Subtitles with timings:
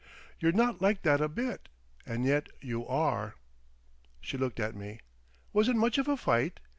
[0.39, 1.69] You're not like that a bit.
[2.07, 3.35] And yet you are!"
[4.19, 5.01] She looked at me.
[5.53, 6.59] "Was it much of a fight?